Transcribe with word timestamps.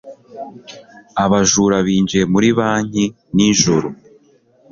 Abajura 1.23 1.77
binjiye 1.85 2.23
muri 2.33 2.49
banki 2.57 3.05
nijoro. 3.35 3.87